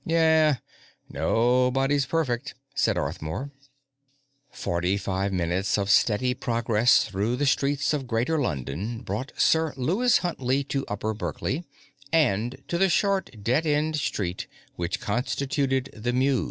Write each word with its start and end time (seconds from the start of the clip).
"Yeah. 0.03 0.55
Nobody's 1.11 2.07
perfect," 2.07 2.55
said 2.73 2.97
Arthmore. 2.97 3.51
Forty 4.49 4.97
five 4.97 5.31
minutes 5.31 5.77
of 5.77 5.91
steady 5.91 6.33
progress 6.33 7.03
through 7.03 7.35
the 7.35 7.45
streets 7.45 7.93
of 7.93 8.07
Greater 8.07 8.41
London 8.41 9.03
brought 9.03 9.31
Sir 9.37 9.75
Lewis 9.77 10.17
Huntley 10.25 10.63
to 10.63 10.87
Upper 10.87 11.13
Berkeley 11.13 11.65
and 12.11 12.63
to 12.67 12.79
the 12.79 12.89
short 12.89 13.43
dead 13.43 13.67
end 13.67 13.95
street 13.97 14.47
which 14.75 14.99
constituted 14.99 15.91
the 15.93 16.13
Mews. 16.13 16.39